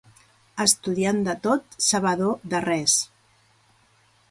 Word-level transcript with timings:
Estudiant 0.63 1.19
de 1.27 1.35
tot, 1.43 1.77
sabedor 1.89 2.51
de 2.55 2.63
res. 2.67 2.99